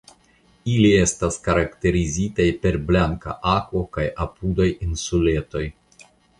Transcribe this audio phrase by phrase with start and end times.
[0.75, 5.67] Ili estas karakterizitaj per blanka akvo kaj apudaj insuletoj.